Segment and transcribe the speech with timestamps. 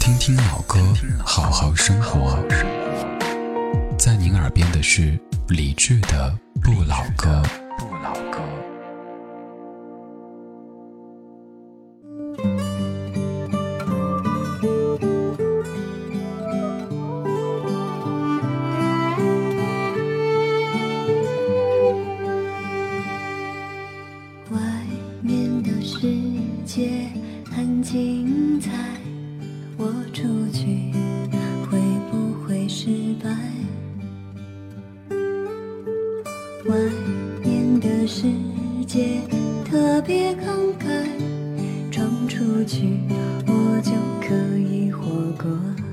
[0.00, 0.78] 听听老歌，
[1.24, 2.38] 好好生活。
[3.98, 7.42] 在您耳边的是李志的《不老歌》。
[42.68, 43.00] 去
[43.46, 45.08] 我就可以活
[45.42, 45.87] 过。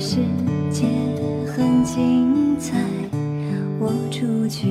[0.00, 0.18] 世
[0.70, 0.86] 界
[1.44, 2.78] 很精彩
[3.80, 4.68] 我出去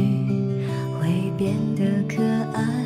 [1.01, 2.23] 会变得可
[2.53, 2.76] 爱。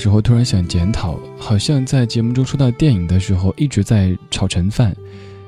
[0.00, 4.96] 时候，突然想检讨，好像在节目中说到电影的时候，一直在炒陈饭，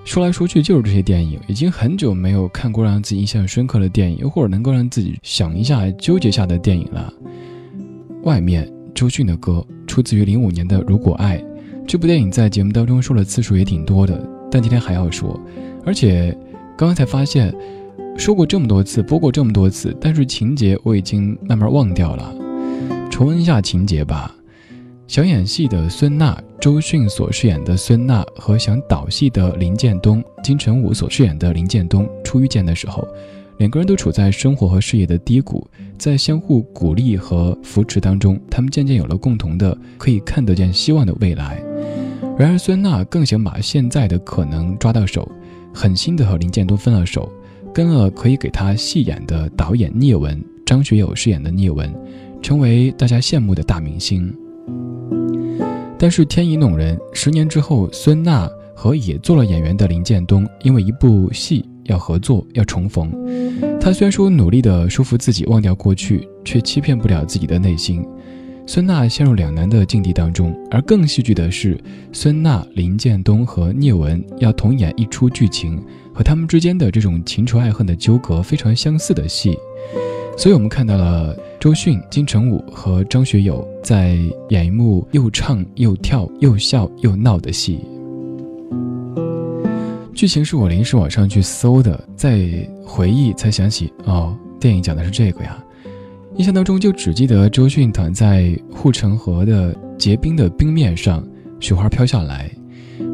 [0.04, 1.40] 说来说去就是这些电影。
[1.48, 7.12] 已经很久没有看过让自己印象深刻的电影，或者能够让自己想一下、纠结下的电影了。
[8.24, 11.38] 外面，周迅的歌出自于零五年的《如果爱》，
[11.86, 15.40] 这部电影在节目当中说的次数也挺多的，但今天还要说。
[15.84, 16.30] 而且
[16.76, 17.52] 刚刚才发现，
[18.18, 22.34] 说过这么多次，播过这么多次，但是情节我已经慢慢忘掉了。
[23.10, 24.34] 重温一下情节吧。
[25.12, 33.06] 想演戏的孙娜，周迅所饰演的孙娜和想导戏的林建东，金城武所饰演的林建东初遇见的时候，
[33.58, 41.62] 两个人都处在生活和事业的低谷，在相互鼓励和扶持当中，他们渐渐有了共同的可以看得见希望的未来。
[42.38, 45.30] 然而，孙娜更想把现在的可能抓到手，
[45.74, 47.30] 狠心的和林建东分了手，
[47.74, 51.94] 跟了可以给他戏演的导演聂文，张学友饰演的聂文。
[52.40, 54.34] 成为大家羡慕的大明星，
[56.02, 63.08] 但是天意弄人，十年之后，孙娜和也做了演员的林建东，因为一部戏要合作，要重逢。
[63.80, 68.04] 他虽然说努力的说服自己忘掉过去，却欺骗不了自己的内心。
[68.66, 70.52] 孙娜陷入两难的境地当中。
[70.72, 71.78] 而更戏剧的是，
[72.12, 75.80] 孙娜、林建东和聂文要同演一出剧情，
[76.12, 79.56] 和他们之间的这种情仇爱恨的纠葛非常相似的戏。
[80.36, 84.18] 所以我们看到了周迅、金城武和张学友在
[84.48, 87.78] 演一幕又唱又跳又笑又闹的戏。
[90.12, 92.48] 剧情是我临时网上去搜的，在
[92.84, 95.56] 回忆才想起，哦，电影讲的是这个呀。
[96.34, 101.24] 印象当中就只记得周迅躺在护城河的结冰的冰面上，
[101.60, 102.50] 雪花飘下来，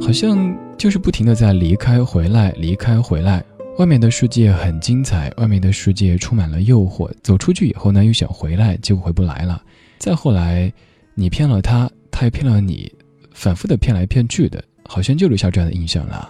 [0.00, 3.45] 好像就是不停的在离开回来，离开回来。
[3.78, 7.08] 外面的世界很精彩，外面的世界充满了诱惑。
[7.22, 9.62] 走出去以后呢，又想回来，结果回不来了。
[9.98, 10.72] 再后来，
[11.14, 12.92] 你骗了他，他也骗了你，
[13.32, 16.28] 反复的骗来骗去的，好像就留下这样的印象了。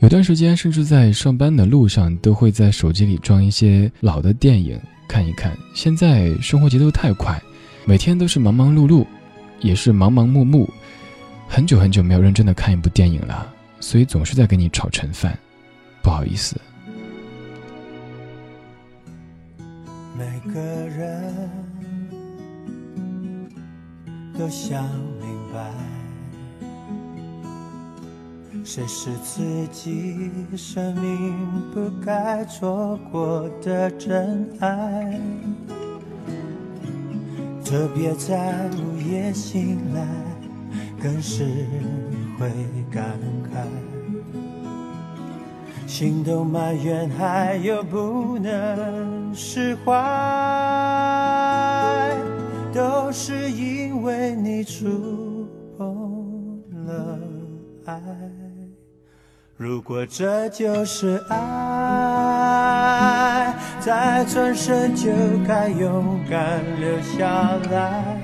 [0.00, 5.56] 有段时间，甚至在上班的路上，都会在手机里装一些老的电影看一看。
[5.74, 7.42] 现在生活节奏太快，
[7.86, 9.06] 每天都是忙忙碌碌，
[9.60, 10.68] 也是忙忙碌碌，
[11.48, 13.51] 很久很久没有认真的看一部电影了。
[13.82, 15.36] 所以总是在给你炒盛饭，
[16.02, 16.56] 不好意思。
[20.16, 21.50] 每个人
[24.38, 24.84] 都想
[25.20, 25.70] 明白，
[28.64, 29.42] 谁是自
[29.72, 31.36] 己生命
[31.74, 35.20] 不该错过的真爱，
[37.64, 40.06] 特别在午夜醒来，
[41.02, 41.66] 更是。
[42.38, 42.50] 会
[42.90, 43.04] 感
[43.52, 43.66] 慨，
[45.86, 49.92] 心都埋怨，还有不能释怀，
[52.72, 57.18] 都是因为你触碰了
[57.86, 58.00] 爱。
[59.56, 62.54] 如果这就是爱，
[63.78, 65.10] 再转身就
[65.46, 68.18] 该勇敢留下来，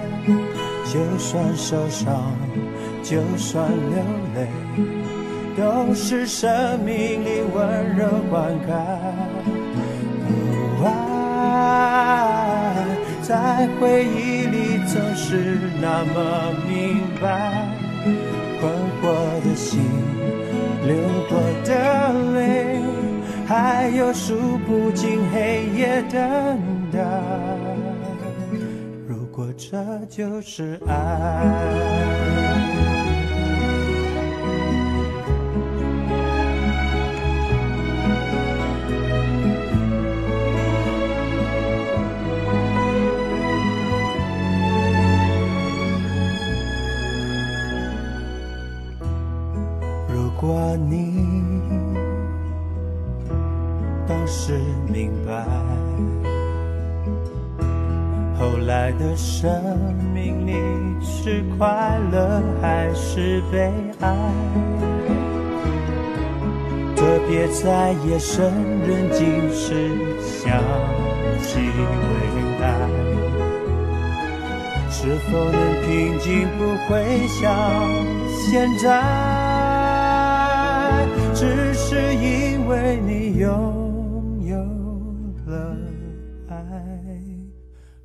[0.85, 2.35] 就算受伤。
[3.03, 4.03] 就算流
[4.35, 4.49] 泪，
[5.57, 8.69] 都是生命里温柔灌溉。
[10.85, 10.87] 爱
[13.23, 17.67] 在回忆里总是那么明白，
[18.61, 18.71] 困
[19.03, 19.05] 惑
[19.45, 19.81] 的心，
[20.87, 20.95] 流
[21.29, 21.73] 过的
[22.35, 22.79] 泪，
[23.47, 26.21] 还有数不尽黑夜等
[26.93, 26.99] 待。
[29.07, 29.77] 如果这
[30.09, 30.93] 就是爱。
[58.99, 60.53] 的生命里
[61.01, 64.09] 是快乐还是悲哀？
[66.97, 70.61] 特别在夜深人静时想
[71.45, 72.13] 起未
[72.61, 72.67] 来，
[74.91, 76.49] 是否能平静？
[76.59, 76.93] 不会
[77.29, 77.41] 像
[78.51, 78.87] 现在，
[81.33, 82.98] 只是因为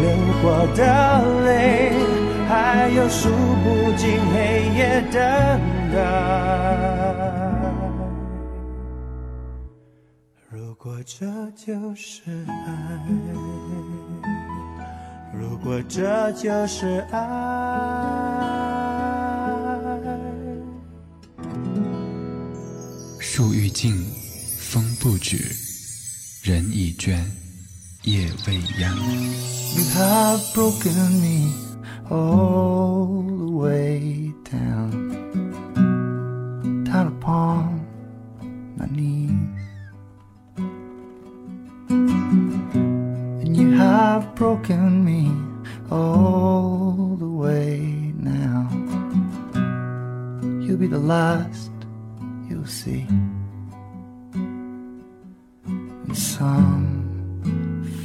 [0.00, 0.04] 流
[0.42, 0.80] 过的
[1.44, 1.92] 泪，
[2.48, 3.64] 还有数不
[3.96, 4.34] 尽黑
[4.76, 5.14] 夜等
[5.92, 5.94] 待。
[10.50, 11.26] 如果这
[11.56, 12.52] 就是爱，
[15.32, 17.18] 如果这就是爱，
[23.18, 23.92] 树欲静，
[24.58, 25.36] 风不止，
[26.42, 27.18] 人已倦，
[28.05, 28.95] 夜未央。
[29.73, 31.53] You have broken me
[32.09, 34.91] all the way down,
[36.83, 37.85] down upon
[38.75, 39.31] my knees.
[43.43, 45.31] And you have broken me
[45.89, 48.67] all the way now.
[50.59, 51.71] You'll be the last
[52.49, 53.07] you'll see.
[56.07, 56.84] In some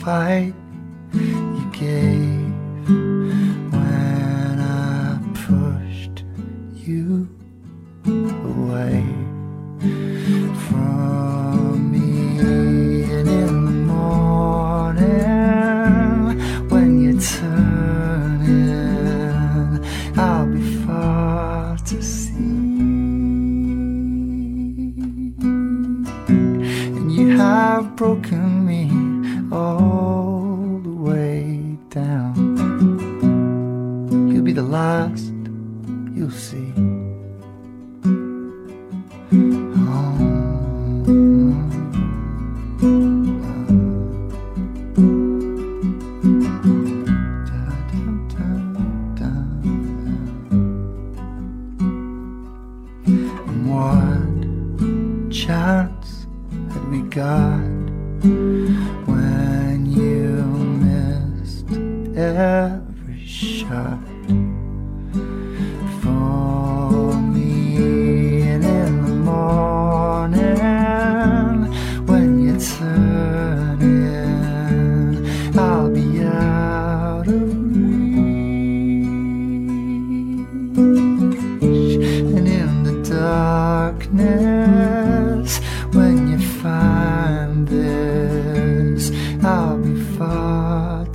[0.01, 0.53] fight.
[1.13, 2.40] You gave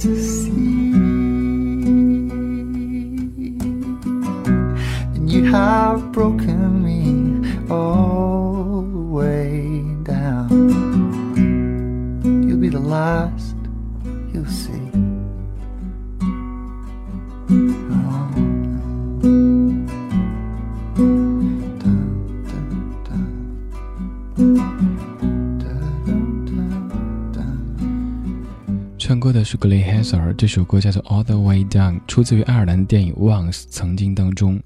[0.06, 0.35] Jesus.
[29.46, 34.60] 是格雷 h a s e r 这首歌叫做《All the Way Down》，出自于爱尔兰的电影《Once》曾经当中。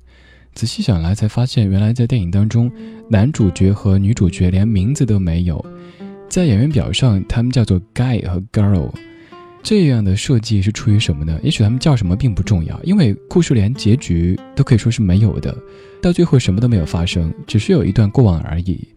[0.54, 2.72] 仔细想来，才发现原来在电影当中，
[3.10, 5.62] 男主角和女主角连名字都没有，
[6.30, 8.90] 在演员表上，他们叫做 Guy 和 Girl。
[9.62, 11.38] 这样的设计是出于什么呢？
[11.42, 15.54] 也许他们叫什么并不重要，因为故事连结局都可以说是没有的，
[16.00, 18.88] 到最后什么都没有发生，只是有一段过往而已。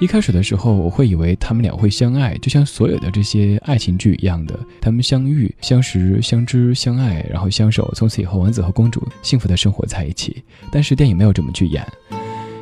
[0.00, 10.42] 一开始的时候，我会以为他们俩会相爱，就像所有的这些爱情剧一样的，他们相遇、相识、相知、相爱，然后相守，从此以后王子和公主幸福的生活在一起。
[10.72, 11.86] 但是电影没有这么去演，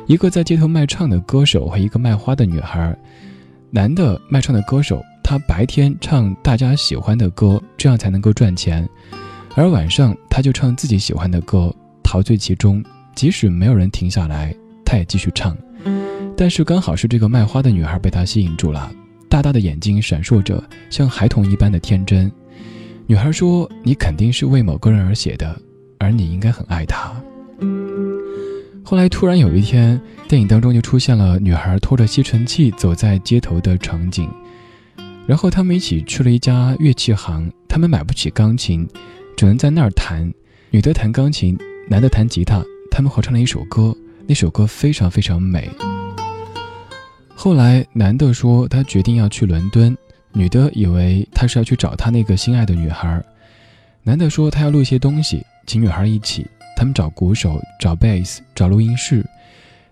[0.05, 2.95] 一个在街头卖唱的歌手和一个卖花的女孩，
[3.71, 8.87] 男的卖唱的歌手，他白天唱大家喜欢的歌，这样才能够赚钱，
[9.55, 11.73] 而晚上他就唱自己喜欢的歌，
[12.03, 12.83] 陶醉其中，
[13.15, 15.57] 即使没有人停下来，他也继续唱。
[16.41, 18.91] 但是刚好是这个卖花的女孩被他吸引住了，
[19.29, 22.31] 大大的眼睛闪烁着像孩童一般的天真。
[23.05, 25.55] 女孩说：“你肯定是为某个人而写的，
[25.99, 27.13] 而你应该很爱他。”
[28.83, 34.27] 后来突然有一天，电影当中就出现了女孩拖着吸尘器走在街头的场景，
[35.27, 38.87] 然后他们一起去了一家乐器行，他们买不起钢琴，
[39.37, 40.33] 只能在那儿弹。
[40.71, 41.55] 女的弹钢琴，
[41.87, 43.95] 男的弹吉他，他们合唱了一首歌，
[44.25, 45.69] 那首歌非常非常美。
[47.35, 49.97] 后来，男的说他决定要去伦敦，
[50.31, 53.23] 女的以为他是要去找他那个心爱的女孩。
[54.03, 56.45] 男的说他要录一些东西，请女孩一起。
[56.75, 59.23] 他们找鼓手，找贝斯，找录音室。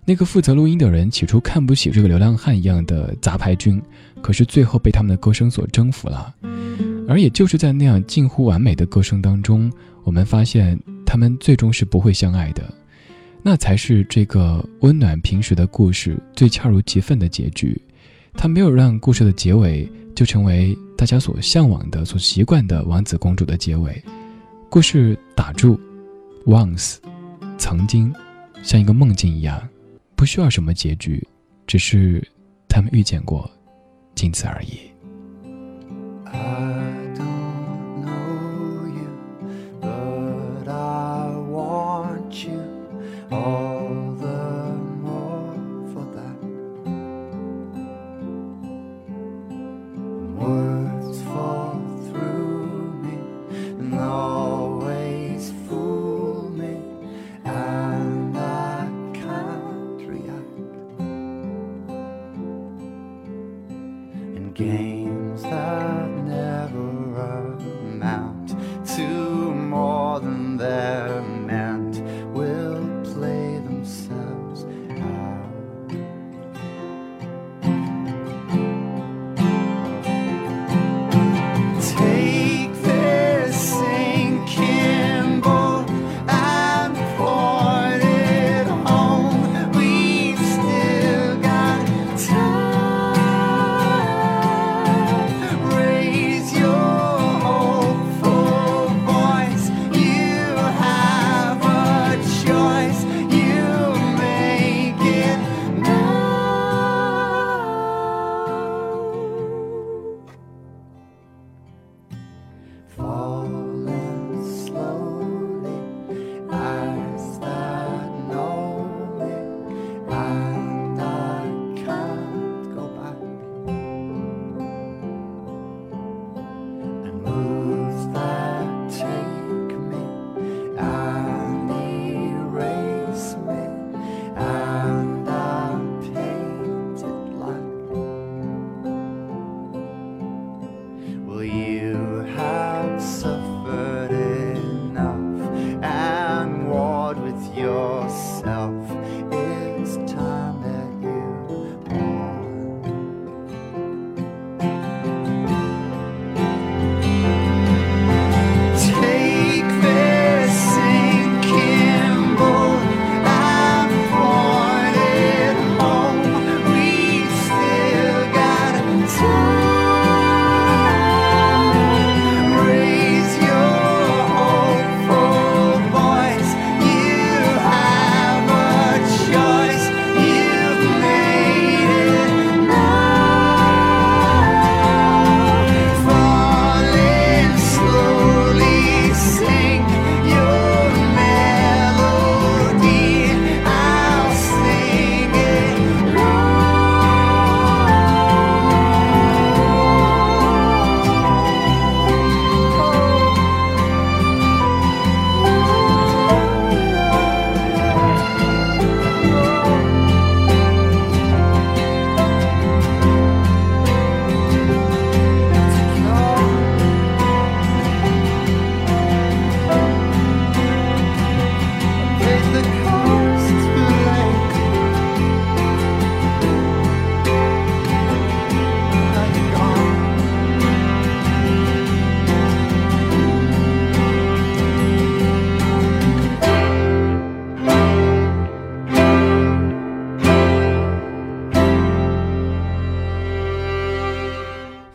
[0.05, 3.79] 那个负责录音的人起初看不起这个流浪汉一样的杂牌军，
[4.24, 6.34] 可是最后被他们的歌声所征服了。
[7.08, 9.72] 而也就是在那样近乎完美的歌声当中，
[10.03, 12.63] 我们发现他们最终是不会相爱的。
[13.41, 17.79] 那才是这个温暖平实的故事最恰如其分的结局。
[18.34, 24.01] 他没有让故事的结尾就成为大家所向往的、所习惯的王子公主的结尾。
[24.69, 25.79] 故事打住
[26.46, 26.98] ，once，
[27.58, 28.13] 曾经，
[28.62, 29.67] 像一个梦境一样，
[30.15, 31.25] 不需要什么结局，
[31.65, 32.25] 只是
[32.67, 33.50] 他们遇见过，
[34.15, 34.88] 仅此而已。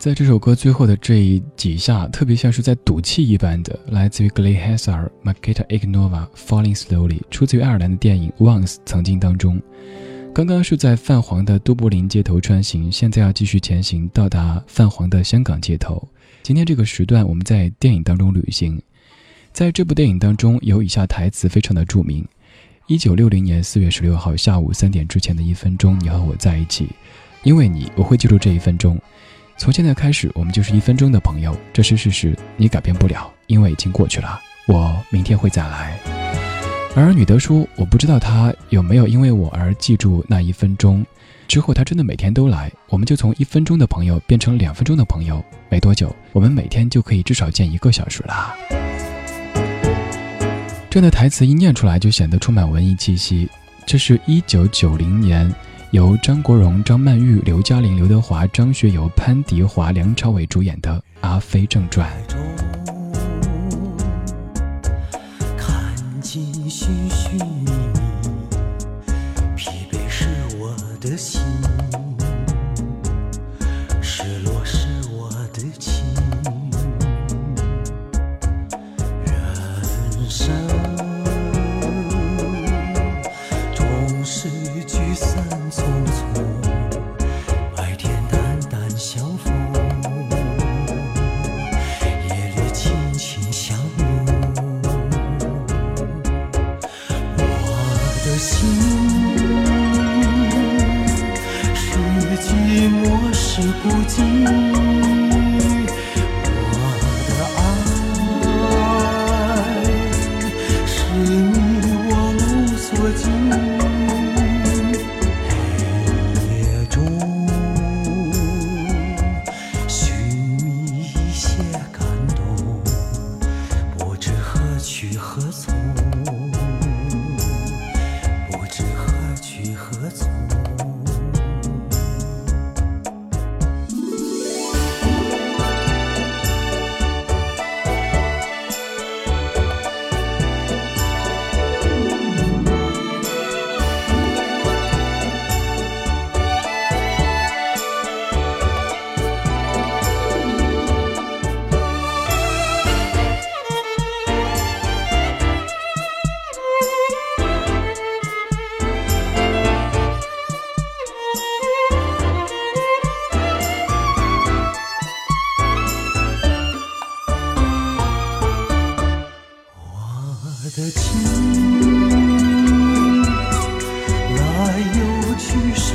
[0.05, 9.59] 在这首歌最后的这一几下，特别像是在赌气一般的，来自于 Glee Hazard、Makita Ignova，《Falling Slowly》，出自于爱尔兰的电影《Once》曾经当中。
[10.31, 16.07] 刚刚是在泛黄的都柏林街头穿行，现在要继续前行，到达泛黄的香港街头。
[16.43, 18.79] 今天这个时段，我们在电影当中旅行。
[19.53, 22.23] 在这部电影当中，有以下台词非常的著名：
[22.85, 26.89] 一九六零年四月十六号下午三点之前的一分钟，你和我在一起，
[27.41, 29.01] 因为你，我会记住这一分钟。
[29.57, 34.39] 从现在开始，我们就是一分钟的朋友，这是事实，你改变不了，因为已经过去了。
[34.67, 35.97] 我明天会再来。
[36.95, 41.05] 而女德说：“我不知道他有没有因为我而记住那一分钟。
[41.47, 45.43] 之后他真的每天都来，我们就从一分钟的朋友变成两分钟的朋友。
[45.69, 48.55] 没多久，我们每天就可以至少见一个小时了。”
[50.89, 53.49] 这样的台词一念出来，就显得充满文艺气息。
[53.85, 55.53] 这是一九九零年
[55.95, 62.11] 由张国荣、张曼玉、刘嘉玲、刘德华、张学友、潘迪华、梁朝伟主演的《阿飞正传》。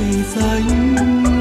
[0.01, 1.40] 谁在雨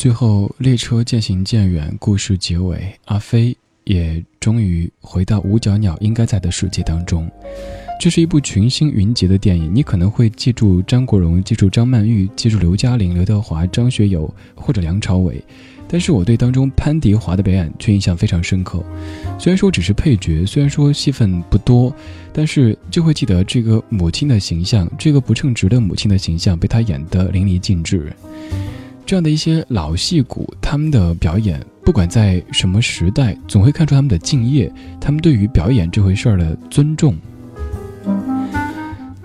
[0.00, 7.30] 最后，列车渐行渐远，故事结尾，阿飞也终于回到五角鸟应该在的世界当中。
[8.00, 15.44] 这是一部群星云集的电影，你可能会记住张国荣，记住张曼玉，记住刘嘉玲、刘德华、张学友或者梁朝伟，
[15.86, 18.82] 但是我对当中潘迪华的表演却印象非常深刻。
[19.38, 21.94] 虽然说只是配角，虽然说戏份不多，
[22.32, 28.10] 但是就会记得这个母亲的形象，这个不称职的母亲的形象被他演得淋漓尽致。
[29.10, 37.16] 这样的一些老戏骨，他们的表演，不管在什么时代，总会看出他们的敬业，他们对于表演这回事儿的尊重。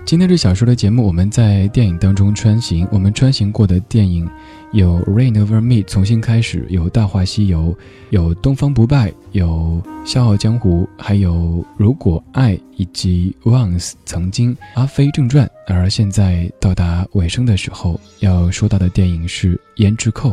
[0.04, 4.28] 今天这小说的节目，我们在电影当中穿行，我们穿行过的电影。
[4.72, 7.74] 有《Rain Over Me》重新开始，有《大话西游》，
[8.10, 11.34] 有《东方不败》，有《笑傲江湖》，还有
[11.78, 15.46] 《如果爱》，以及《Once》曾经《阿飞正传》。
[15.68, 20.32] 而现在到达尾声的时候，要说到的电影是《胭脂扣》。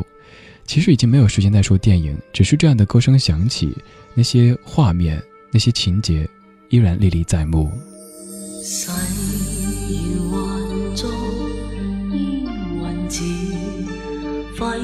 [0.65, 3.77] 其实已经没有时间再说电影，只是这样的歌声响起，
[4.15, 6.29] 那些画面，那些情节，
[6.69, 7.71] 依然历历在目。
[14.63, 14.79] 费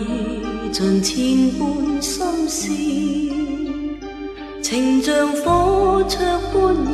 [0.73, 2.69] 尽千般心思，
[4.61, 6.19] 情像火灼
[6.53, 6.91] 般热，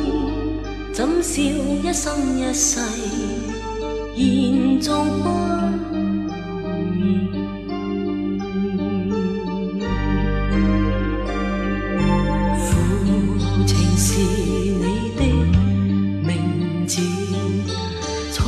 [0.93, 2.79] 怎笑一生一世，
[4.13, 4.89] 延续
[5.23, 5.25] 不
[6.93, 6.95] 易。
[12.61, 12.69] 父
[13.65, 14.85] 情是你
[15.17, 15.21] 的
[16.21, 17.01] 名字，
[18.31, 18.45] 错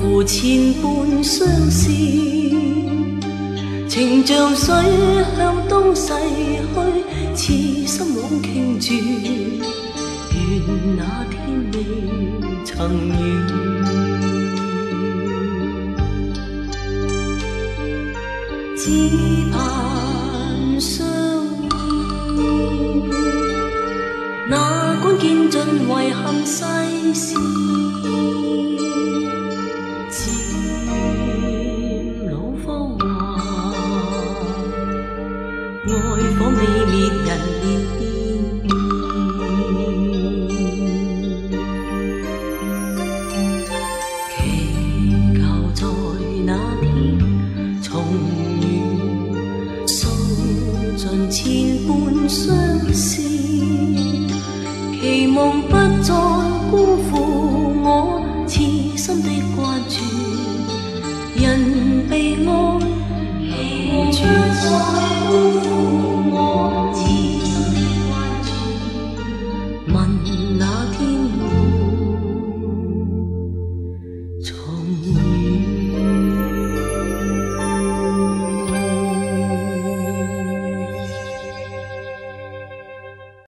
[0.00, 1.90] 付千般相思，
[3.94, 4.74] 情像水
[5.36, 6.12] 向东逝
[7.36, 8.92] 去，痴心枉倾注。
[10.34, 10.42] 愿
[10.96, 11.38] 那天
[11.72, 11.76] 未
[12.64, 12.74] 曾
[13.08, 13.14] 遇，
[18.76, 18.82] 只
[19.52, 19.56] 盼
[20.80, 20.96] 相
[22.36, 22.40] 依。
[24.50, 24.52] 哪
[25.04, 26.64] 管见尽遗憾世
[27.14, 27.36] 事，